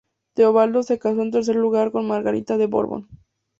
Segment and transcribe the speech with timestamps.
[0.33, 3.07] Teobaldo se casó en tercer lugar con Margarita de Borbón.